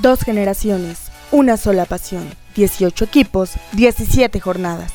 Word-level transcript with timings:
Dos 0.00 0.22
generaciones, 0.22 1.12
una 1.30 1.58
sola 1.58 1.84
pasión, 1.84 2.26
18 2.54 3.04
equipos, 3.04 3.52
17 3.72 4.40
jornadas. 4.40 4.92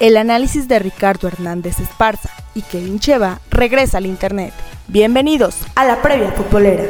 El 0.00 0.18
análisis 0.18 0.68
de 0.68 0.78
Ricardo 0.78 1.28
Hernández 1.28 1.80
Esparza 1.80 2.28
y 2.54 2.60
Kevin 2.60 2.98
Cheva 2.98 3.40
regresa 3.50 3.96
al 3.96 4.04
Internet. 4.04 4.52
Bienvenidos 4.86 5.56
a 5.74 5.86
la 5.86 6.02
previa 6.02 6.30
futbolera. 6.32 6.84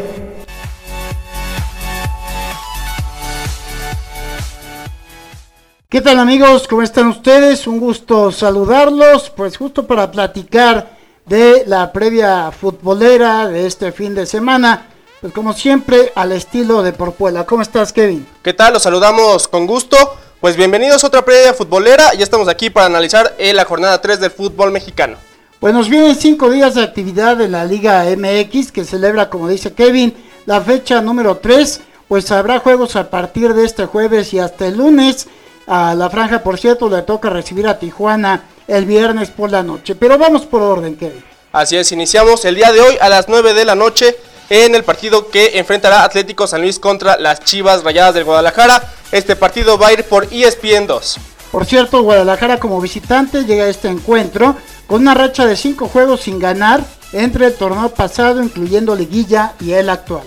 ¿Qué 5.89 6.00
tal 6.00 6.18
amigos? 6.18 6.67
¿Cómo 6.67 6.82
están 6.82 7.07
ustedes? 7.07 7.68
Un 7.68 7.79
gusto 7.79 8.32
saludarlos, 8.32 9.31
pues 9.31 9.57
justo 9.57 9.86
para 9.86 10.11
platicar 10.11 10.91
de 11.25 11.63
la 11.68 11.93
previa 11.93 12.50
futbolera 12.50 13.46
de 13.46 13.68
este 13.68 13.93
fin 13.93 14.13
de 14.17 14.27
semana. 14.27 14.89
Pues 15.25 15.33
como 15.33 15.55
siempre, 15.55 16.13
al 16.17 16.33
estilo 16.33 16.83
de 16.83 16.93
Porpuela. 16.93 17.46
¿Cómo 17.46 17.63
estás, 17.63 17.95
Kevin? 17.95 18.27
¿Qué 18.43 18.53
tal? 18.53 18.75
Los 18.75 18.82
saludamos 18.82 19.49
con 19.49 19.67
gusto. 19.67 19.96
Pues 20.39 20.55
bienvenidos 20.55 21.03
a 21.03 21.07
otra 21.07 21.25
previa 21.25 21.55
futbolera. 21.55 22.13
Ya 22.13 22.25
estamos 22.25 22.46
aquí 22.46 22.69
para 22.69 22.85
analizar 22.85 23.35
eh, 23.39 23.55
la 23.55 23.65
jornada 23.65 24.03
3 24.03 24.21
del 24.21 24.31
fútbol 24.31 24.71
mexicano. 24.71 25.17
Pues 25.61 25.73
nos 25.73 25.89
vienen 25.89 26.15
cinco 26.15 26.51
días 26.51 26.75
de 26.75 26.82
actividad 26.82 27.39
de 27.39 27.49
la 27.49 27.65
Liga 27.65 28.05
MX 28.05 28.71
que 28.71 28.85
celebra, 28.85 29.31
como 29.31 29.49
dice 29.49 29.73
Kevin, 29.73 30.15
la 30.45 30.61
fecha 30.61 31.01
número 31.01 31.39
3. 31.39 31.81
Pues 32.06 32.31
habrá 32.31 32.59
juegos 32.59 32.95
a 32.95 33.09
partir 33.09 33.55
de 33.55 33.65
este 33.65 33.87
jueves 33.87 34.34
y 34.34 34.41
hasta 34.41 34.67
el 34.67 34.77
lunes. 34.77 35.27
A 35.67 35.95
la 35.95 36.11
franja, 36.11 36.43
por 36.43 36.59
cierto, 36.59 36.91
le 36.91 37.01
toca 37.01 37.31
recibir 37.31 37.67
a 37.67 37.79
Tijuana 37.79 38.45
el 38.69 38.84
viernes 38.84 39.31
por 39.31 39.51
la 39.51 39.62
noche. 39.62 39.95
Pero 39.95 40.19
vamos 40.19 40.45
por 40.45 40.61
orden, 40.61 40.97
Kevin. 40.97 41.25
Así 41.51 41.77
es, 41.79 41.93
iniciamos 41.93 42.45
el 42.45 42.56
día 42.56 42.73
de 42.73 42.83
hoy 42.83 42.98
a 43.01 43.09
las 43.09 43.27
9 43.31 43.55
de 43.55 43.65
la 43.65 43.75
noche 43.75 44.17
en 44.50 44.75
el 44.75 44.84
partido 44.84 45.28
que 45.28 45.59
enfrentará 45.59 46.05
Atlético 46.05 46.47
San 46.47 46.62
Luis 46.62 46.78
contra 46.78 47.19
las 47.19 47.41
Chivas 47.41 47.83
Rayadas 47.83 48.14
del 48.14 48.25
Guadalajara. 48.25 48.92
Este 49.12 49.36
partido 49.36 49.78
va 49.78 49.89
a 49.89 49.92
ir 49.92 50.05
por 50.05 50.28
ESPN 50.31 50.86
2. 50.86 51.19
Por 51.51 51.67
cierto, 51.67 52.03
Guadalajara 52.03 52.59
como 52.59 52.81
visitante 52.81 53.45
llega 53.45 53.64
a 53.64 53.69
este 53.69 53.89
encuentro 53.89 54.56
con 54.86 55.03
una 55.03 55.14
racha 55.14 55.47
de 55.47 55.56
cinco 55.56 55.89
juegos 55.89 56.23
sin 56.23 56.39
ganar 56.39 56.84
entre 57.12 57.47
el 57.47 57.55
torneo 57.55 57.89
pasado, 57.91 58.42
incluyendo 58.42 58.97
liguilla 58.97 59.53
y 59.61 59.73
el 59.73 59.89
actual. 59.89 60.27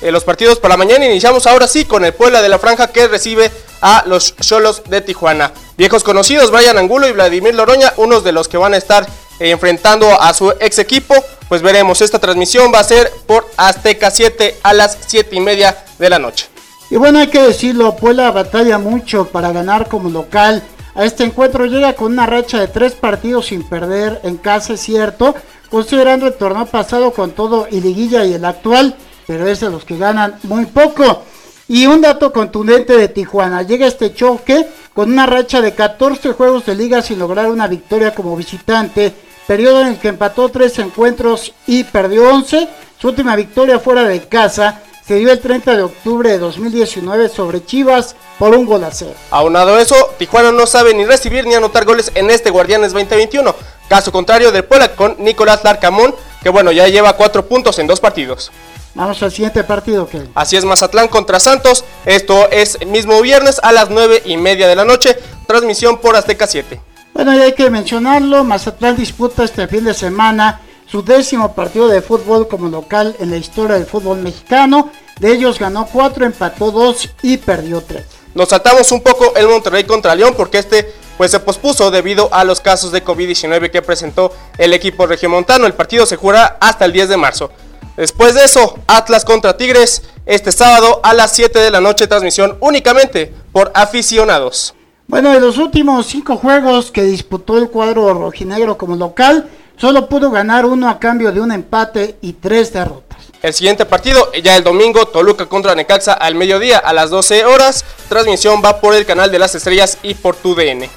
En 0.00 0.14
los 0.14 0.24
partidos 0.24 0.58
para 0.58 0.76
mañana 0.76 1.04
iniciamos 1.04 1.46
ahora 1.46 1.66
sí 1.66 1.84
con 1.84 2.04
el 2.04 2.14
Puebla 2.14 2.40
de 2.40 2.48
la 2.48 2.58
Franja 2.58 2.86
que 2.86 3.08
recibe 3.08 3.50
a 3.82 4.04
los 4.06 4.34
Cholos 4.36 4.82
de 4.88 5.00
Tijuana. 5.02 5.52
Viejos 5.76 6.04
conocidos, 6.04 6.50
Brian 6.50 6.78
Angulo 6.78 7.06
y 7.08 7.12
Vladimir 7.12 7.54
Loroña, 7.54 7.92
unos 7.96 8.24
de 8.24 8.32
los 8.32 8.48
que 8.48 8.56
van 8.56 8.72
a 8.72 8.78
estar 8.78 9.06
enfrentando 9.40 10.20
a 10.20 10.32
su 10.34 10.50
ex 10.60 10.78
equipo. 10.78 11.14
Pues 11.48 11.62
veremos, 11.62 12.00
esta 12.00 12.18
transmisión 12.18 12.72
va 12.72 12.80
a 12.80 12.84
ser 12.84 13.10
por 13.26 13.48
Azteca 13.56 14.10
7 14.10 14.58
a 14.62 14.74
las 14.74 14.98
7 15.06 15.34
y 15.34 15.40
media 15.40 15.76
de 15.98 16.10
la 16.10 16.18
noche. 16.18 16.46
Y 16.90 16.96
bueno, 16.96 17.20
hay 17.20 17.28
que 17.28 17.42
decirlo, 17.42 17.96
Puebla 17.96 18.30
batalla 18.30 18.78
mucho 18.78 19.26
para 19.26 19.52
ganar 19.52 19.88
como 19.88 20.10
local. 20.10 20.62
A 20.94 21.04
este 21.04 21.24
encuentro 21.24 21.66
llega 21.66 21.94
con 21.94 22.12
una 22.12 22.26
racha 22.26 22.58
de 22.58 22.68
tres 22.68 22.92
partidos 22.92 23.46
sin 23.46 23.62
perder 23.62 24.20
en 24.24 24.36
casa, 24.36 24.76
cierto, 24.76 25.34
considerando 25.70 26.26
el 26.26 26.34
torneo 26.34 26.66
pasado 26.66 27.12
con 27.12 27.30
todo 27.30 27.68
y 27.70 27.80
liguilla 27.80 28.24
y 28.24 28.34
el 28.34 28.44
actual, 28.44 28.96
pero 29.26 29.46
es 29.46 29.60
de 29.60 29.70
los 29.70 29.84
que 29.84 29.96
ganan 29.96 30.38
muy 30.42 30.66
poco. 30.66 31.22
Y 31.68 31.86
un 31.86 32.00
dato 32.00 32.32
contundente 32.32 32.96
de 32.96 33.06
Tijuana, 33.06 33.62
llega 33.62 33.86
este 33.86 34.12
choque 34.12 34.66
con 34.92 35.12
una 35.12 35.26
racha 35.26 35.60
de 35.60 35.72
14 35.72 36.32
juegos 36.32 36.66
de 36.66 36.74
liga 36.74 37.00
sin 37.00 37.20
lograr 37.20 37.48
una 37.48 37.68
victoria 37.68 38.12
como 38.12 38.36
visitante 38.36 39.14
periodo 39.50 39.80
en 39.80 39.88
el 39.88 39.98
que 39.98 40.06
empató 40.06 40.48
tres 40.48 40.78
encuentros 40.78 41.52
y 41.66 41.82
perdió 41.82 42.30
11. 42.30 42.68
Su 43.00 43.08
última 43.08 43.34
victoria 43.34 43.80
fuera 43.80 44.04
de 44.04 44.20
casa 44.28 44.80
se 45.04 45.16
dio 45.16 45.32
el 45.32 45.40
30 45.40 45.76
de 45.76 45.82
octubre 45.82 46.30
de 46.30 46.38
2019 46.38 47.28
sobre 47.28 47.64
Chivas 47.64 48.14
por 48.38 48.54
un 48.54 48.64
gol 48.64 48.84
a 48.84 48.92
cero. 48.92 49.14
Aunado 49.32 49.74
a 49.74 49.82
eso, 49.82 49.96
Tijuana 50.18 50.52
no 50.52 50.68
sabe 50.68 50.94
ni 50.94 51.04
recibir 51.04 51.48
ni 51.48 51.54
anotar 51.54 51.84
goles 51.84 52.12
en 52.14 52.30
este 52.30 52.50
Guardianes 52.50 52.92
2021. 52.92 53.52
Caso 53.88 54.12
contrario 54.12 54.52
del 54.52 54.64
Puebla 54.64 54.94
con 54.94 55.16
Nicolás 55.18 55.64
Larcamón, 55.64 56.14
que 56.44 56.48
bueno, 56.50 56.70
ya 56.70 56.86
lleva 56.86 57.16
cuatro 57.16 57.44
puntos 57.48 57.80
en 57.80 57.88
dos 57.88 57.98
partidos. 57.98 58.52
Vamos 58.94 59.20
al 59.20 59.32
siguiente 59.32 59.64
partido, 59.64 60.08
que 60.08 60.28
Así 60.36 60.56
es, 60.56 60.64
Mazatlán 60.64 61.08
contra 61.08 61.40
Santos. 61.40 61.84
Esto 62.06 62.48
es 62.52 62.78
el 62.80 62.86
mismo 62.86 63.20
viernes 63.20 63.58
a 63.64 63.72
las 63.72 63.90
9 63.90 64.22
y 64.26 64.36
media 64.36 64.68
de 64.68 64.76
la 64.76 64.84
noche. 64.84 65.18
Transmisión 65.48 65.98
por 65.98 66.14
Azteca 66.14 66.46
7. 66.46 66.89
Bueno, 67.12 67.34
y 67.34 67.40
hay 67.40 67.54
que 67.54 67.70
mencionarlo, 67.70 68.44
Mazatlán 68.44 68.96
disputa 68.96 69.44
este 69.44 69.66
fin 69.68 69.84
de 69.84 69.94
semana 69.94 70.60
su 70.90 71.02
décimo 71.02 71.54
partido 71.54 71.86
de 71.88 72.02
fútbol 72.02 72.48
como 72.48 72.68
local 72.68 73.14
en 73.20 73.30
la 73.30 73.36
historia 73.36 73.76
del 73.76 73.86
fútbol 73.86 74.18
mexicano. 74.18 74.90
De 75.20 75.32
ellos 75.32 75.58
ganó 75.58 75.86
4, 75.86 76.26
empató 76.26 76.70
2 76.72 77.10
y 77.22 77.36
perdió 77.36 77.80
3. 77.80 78.04
Nos 78.34 78.48
saltamos 78.48 78.90
un 78.90 79.00
poco 79.00 79.34
el 79.36 79.46
Monterrey 79.46 79.84
contra 79.84 80.14
León 80.14 80.34
porque 80.36 80.58
este 80.58 80.92
pues 81.16 81.32
se 81.32 81.40
pospuso 81.40 81.90
debido 81.90 82.32
a 82.32 82.44
los 82.44 82.60
casos 82.60 82.92
de 82.92 83.04
COVID-19 83.04 83.70
que 83.70 83.82
presentó 83.82 84.32
el 84.56 84.72
equipo 84.72 85.06
regiomontano. 85.06 85.66
El 85.66 85.74
partido 85.74 86.06
se 86.06 86.16
jugará 86.16 86.56
hasta 86.60 86.86
el 86.86 86.92
10 86.92 87.10
de 87.10 87.16
marzo. 87.18 87.50
Después 87.96 88.34
de 88.34 88.44
eso, 88.44 88.78
Atlas 88.86 89.26
contra 89.26 89.56
Tigres 89.56 90.02
este 90.24 90.50
sábado 90.50 91.00
a 91.02 91.12
las 91.12 91.32
7 91.32 91.58
de 91.58 91.70
la 91.70 91.82
noche, 91.82 92.06
transmisión 92.06 92.56
únicamente 92.60 93.34
por 93.52 93.70
aficionados. 93.74 94.74
Bueno, 95.10 95.32
de 95.32 95.40
los 95.40 95.58
últimos 95.58 96.06
cinco 96.06 96.36
juegos 96.36 96.92
que 96.92 97.02
disputó 97.02 97.58
el 97.58 97.68
cuadro 97.68 98.14
rojinegro 98.14 98.78
como 98.78 98.94
local, 98.94 99.50
solo 99.76 100.08
pudo 100.08 100.30
ganar 100.30 100.64
uno 100.64 100.88
a 100.88 101.00
cambio 101.00 101.32
de 101.32 101.40
un 101.40 101.50
empate 101.50 102.14
y 102.20 102.34
tres 102.34 102.72
derrotas. 102.72 103.18
El 103.42 103.52
siguiente 103.52 103.84
partido, 103.84 104.30
ya 104.40 104.56
el 104.56 104.62
domingo, 104.62 105.06
Toluca 105.06 105.46
contra 105.46 105.74
Necaxa 105.74 106.12
al 106.12 106.36
mediodía 106.36 106.78
a 106.78 106.92
las 106.92 107.10
12 107.10 107.44
horas. 107.44 107.84
Transmisión 108.08 108.62
va 108.64 108.80
por 108.80 108.94
el 108.94 109.04
canal 109.04 109.32
de 109.32 109.40
las 109.40 109.52
estrellas 109.56 109.98
y 110.04 110.14
por 110.14 110.36
tu 110.36 110.54
DN. 110.54 110.88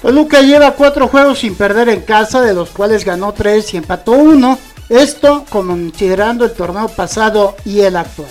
Toluca 0.00 0.40
lleva 0.40 0.70
cuatro 0.70 1.06
juegos 1.06 1.40
sin 1.40 1.54
perder 1.54 1.90
en 1.90 2.00
casa, 2.00 2.40
de 2.40 2.54
los 2.54 2.70
cuales 2.70 3.04
ganó 3.04 3.34
tres 3.34 3.74
y 3.74 3.76
empató 3.76 4.12
uno. 4.12 4.58
Esto 4.88 5.44
considerando 5.50 6.46
el 6.46 6.52
torneo 6.52 6.88
pasado 6.88 7.54
y 7.66 7.82
el 7.82 7.96
actual. 7.96 8.30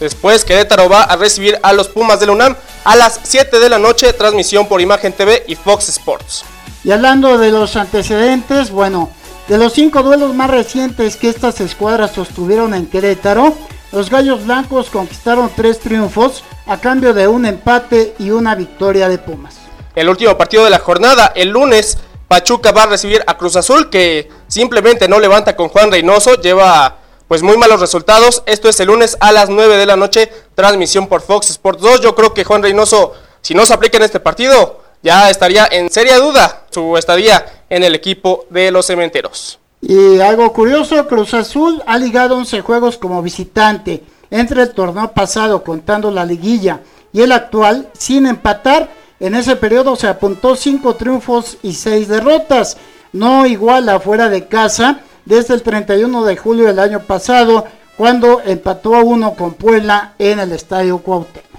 Después 0.00 0.46
Querétaro 0.46 0.88
va 0.88 1.02
a 1.02 1.16
recibir 1.16 1.58
a 1.62 1.74
los 1.74 1.88
Pumas 1.88 2.18
del 2.18 2.30
UNAM 2.30 2.56
a 2.84 2.96
las 2.96 3.20
7 3.22 3.58
de 3.58 3.68
la 3.68 3.78
noche, 3.78 4.12
transmisión 4.12 4.66
por 4.66 4.80
Imagen 4.80 5.12
TV 5.12 5.44
y 5.46 5.54
Fox 5.54 5.88
Sports. 5.88 6.44
Y 6.84 6.92
hablando 6.92 7.38
de 7.38 7.50
los 7.50 7.76
antecedentes, 7.76 8.70
bueno, 8.70 9.10
de 9.48 9.58
los 9.58 9.72
cinco 9.72 10.02
duelos 10.02 10.34
más 10.34 10.50
recientes 10.50 11.16
que 11.16 11.28
estas 11.28 11.60
escuadras 11.60 12.12
sostuvieron 12.12 12.72
en 12.72 12.86
Querétaro, 12.86 13.54
los 13.92 14.08
Gallos 14.08 14.46
Blancos 14.46 14.88
conquistaron 14.88 15.50
tres 15.54 15.80
triunfos 15.80 16.44
a 16.66 16.78
cambio 16.78 17.12
de 17.12 17.26
un 17.26 17.44
empate 17.44 18.14
y 18.18 18.30
una 18.30 18.54
victoria 18.54 19.08
de 19.08 19.18
Pumas. 19.18 19.56
El 19.94 20.08
último 20.08 20.38
partido 20.38 20.64
de 20.64 20.70
la 20.70 20.78
jornada, 20.78 21.32
el 21.34 21.48
lunes, 21.48 21.98
Pachuca 22.28 22.70
va 22.70 22.84
a 22.84 22.86
recibir 22.86 23.24
a 23.26 23.36
Cruz 23.36 23.56
Azul, 23.56 23.90
que 23.90 24.30
simplemente 24.46 25.08
no 25.08 25.18
levanta 25.18 25.56
con 25.56 25.68
Juan 25.68 25.90
Reynoso, 25.90 26.40
lleva 26.40 26.99
pues 27.30 27.44
muy 27.44 27.56
malos 27.56 27.78
resultados. 27.78 28.42
Esto 28.44 28.68
es 28.68 28.80
el 28.80 28.88
lunes 28.88 29.16
a 29.20 29.30
las 29.30 29.50
9 29.50 29.76
de 29.76 29.86
la 29.86 29.94
noche, 29.94 30.32
transmisión 30.56 31.06
por 31.06 31.20
Fox 31.20 31.48
Sports 31.50 31.80
2. 31.80 32.00
Yo 32.00 32.16
creo 32.16 32.34
que 32.34 32.42
Juan 32.42 32.60
Reynoso, 32.60 33.12
si 33.40 33.54
no 33.54 33.64
se 33.66 33.72
aplica 33.72 33.98
en 33.98 34.02
este 34.02 34.18
partido, 34.18 34.80
ya 35.00 35.30
estaría 35.30 35.68
en 35.70 35.90
seria 35.90 36.18
duda 36.18 36.64
su 36.70 36.96
estadía 36.96 37.62
en 37.70 37.84
el 37.84 37.94
equipo 37.94 38.46
de 38.50 38.72
los 38.72 38.86
cementeros. 38.86 39.60
Y 39.80 40.18
algo 40.18 40.52
curioso, 40.52 41.06
Cruz 41.06 41.32
Azul 41.34 41.80
ha 41.86 41.98
ligado 41.98 42.36
11 42.36 42.62
juegos 42.62 42.98
como 42.98 43.22
visitante 43.22 44.02
entre 44.32 44.62
el 44.62 44.74
torneo 44.74 45.12
pasado 45.12 45.62
contando 45.62 46.10
la 46.10 46.24
liguilla 46.24 46.80
y 47.12 47.20
el 47.20 47.30
actual 47.30 47.90
sin 47.96 48.26
empatar. 48.26 48.90
En 49.20 49.36
ese 49.36 49.54
periodo 49.54 49.94
se 49.94 50.08
apuntó 50.08 50.56
5 50.56 50.96
triunfos 50.96 51.58
y 51.62 51.74
6 51.74 52.08
derrotas. 52.08 52.76
No 53.12 53.46
igual 53.46 53.88
afuera 53.88 54.28
de 54.28 54.48
casa 54.48 55.02
desde 55.24 55.54
el 55.54 55.62
31 55.62 56.24
de 56.24 56.36
julio 56.36 56.66
del 56.66 56.78
año 56.78 57.00
pasado, 57.00 57.64
cuando 57.96 58.40
empató 58.44 58.94
a 58.94 59.02
uno 59.02 59.34
con 59.34 59.54
Puebla 59.54 60.14
en 60.18 60.40
el 60.40 60.52
Estadio 60.52 60.98
Cuauhtémoc. 60.98 61.50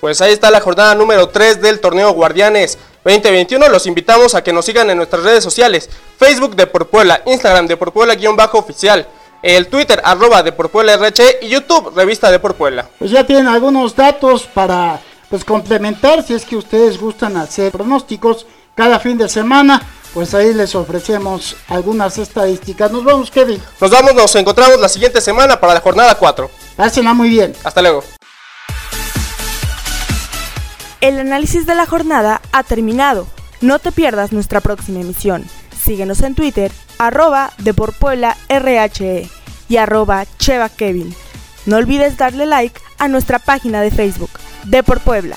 Pues 0.00 0.20
ahí 0.20 0.32
está 0.32 0.50
la 0.50 0.60
jornada 0.60 0.94
número 0.94 1.28
3 1.28 1.60
del 1.60 1.80
torneo 1.80 2.12
Guardianes 2.12 2.78
2021. 3.04 3.68
Los 3.68 3.86
invitamos 3.86 4.34
a 4.34 4.44
que 4.44 4.52
nos 4.52 4.66
sigan 4.66 4.90
en 4.90 4.96
nuestras 4.98 5.22
redes 5.22 5.42
sociales, 5.42 5.90
Facebook 6.18 6.56
de 6.56 6.66
Por 6.66 6.88
Puebla, 6.88 7.22
Instagram 7.26 7.66
de 7.66 7.76
Por 7.76 7.92
Puebla-oficial, 7.92 9.06
el 9.42 9.68
Twitter 9.68 10.00
arroba 10.04 10.42
de 10.42 10.52
Por 10.52 10.70
Puebla 10.70 10.94
RH 10.94 11.38
y 11.42 11.48
YouTube 11.48 11.92
Revista 11.94 12.30
de 12.30 12.38
Por 12.38 12.54
Puebla. 12.54 12.88
Pues 12.98 13.10
ya 13.10 13.26
tienen 13.26 13.48
algunos 13.48 13.94
datos 13.96 14.44
para 14.44 15.00
pues 15.28 15.44
complementar 15.44 16.22
si 16.22 16.34
es 16.34 16.44
que 16.44 16.56
ustedes 16.56 16.98
gustan 17.00 17.36
hacer 17.36 17.72
pronósticos 17.72 18.46
cada 18.74 18.98
fin 19.00 19.18
de 19.18 19.28
semana 19.28 19.82
pues 20.14 20.32
ahí 20.32 20.54
les 20.54 20.74
ofrecemos 20.76 21.56
algunas 21.68 22.16
estadísticas. 22.18 22.90
Nos 22.92 23.04
vamos, 23.04 23.32
Kevin. 23.32 23.60
Nos 23.80 23.90
vamos, 23.90 24.14
nos 24.14 24.34
encontramos 24.36 24.80
la 24.80 24.88
siguiente 24.88 25.20
semana 25.20 25.58
para 25.58 25.74
la 25.74 25.80
jornada 25.80 26.14
4. 26.14 26.48
Pásenla 26.76 27.12
muy 27.12 27.28
bien. 27.28 27.52
Hasta 27.64 27.82
luego. 27.82 28.04
El 31.00 31.18
análisis 31.18 31.66
de 31.66 31.74
la 31.74 31.84
jornada 31.84 32.40
ha 32.52 32.62
terminado. 32.62 33.26
No 33.60 33.80
te 33.80 33.90
pierdas 33.92 34.32
nuestra 34.32 34.60
próxima 34.60 35.00
emisión. 35.00 35.44
Síguenos 35.76 36.22
en 36.22 36.34
Twitter, 36.34 36.70
arroba 36.96 37.52
de 37.58 37.74
por 37.74 37.92
Puebla 37.92 38.36
RHE 38.48 39.28
y 39.68 39.76
arroba 39.76 40.24
Cheva 40.38 40.68
Kevin. 40.68 41.14
No 41.66 41.76
olvides 41.76 42.16
darle 42.16 42.46
like 42.46 42.80
a 42.98 43.08
nuestra 43.08 43.38
página 43.38 43.80
de 43.80 43.90
Facebook, 43.90 44.30
De 44.64 44.82
por 44.82 45.00
Puebla. 45.00 45.36